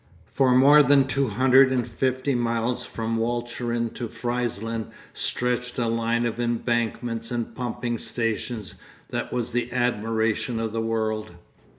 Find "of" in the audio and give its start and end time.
6.25-6.39, 10.59-10.73